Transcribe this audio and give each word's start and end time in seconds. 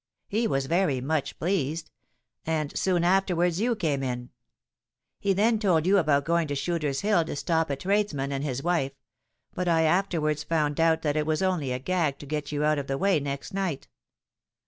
He 0.27 0.47
was 0.47 0.65
very 0.65 0.99
much 0.99 1.37
pleased; 1.37 1.91
and 2.43 2.75
soon 2.75 3.03
afterwards 3.03 3.61
you 3.61 3.75
came 3.75 4.01
in. 4.01 4.31
He 5.19 5.31
then 5.31 5.59
told 5.59 5.85
you 5.85 5.99
about 5.99 6.25
going 6.25 6.47
to 6.47 6.55
Shooter's 6.55 7.01
Hill 7.01 7.23
to 7.25 7.35
stop 7.35 7.69
a 7.69 7.75
tradesman 7.75 8.31
and 8.31 8.43
his 8.43 8.63
wife; 8.63 8.93
but 9.53 9.67
I 9.67 9.83
afterwards 9.83 10.43
found 10.43 10.79
out 10.79 11.03
that 11.03 11.17
it 11.17 11.27
was 11.27 11.43
only 11.43 11.71
a 11.71 11.77
gag 11.77 12.17
to 12.17 12.25
get 12.25 12.51
you 12.51 12.63
out 12.63 12.79
of 12.79 12.87
the 12.87 12.97
way 12.97 13.19
next 13.19 13.53
night." 13.53 13.87